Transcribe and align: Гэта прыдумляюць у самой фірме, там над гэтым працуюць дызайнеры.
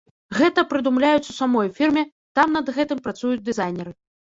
Гэта 0.37 0.63
прыдумляюць 0.71 1.29
у 1.35 1.37
самой 1.41 1.71
фірме, 1.77 2.07
там 2.41 2.47
над 2.61 2.77
гэтым 2.83 2.97
працуюць 3.09 3.41
дызайнеры. 3.49 4.01